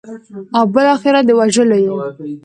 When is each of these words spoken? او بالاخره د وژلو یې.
او 0.57 0.63
بالاخره 0.73 1.19
د 1.27 1.29
وژلو 1.39 1.77
یې. 1.83 1.89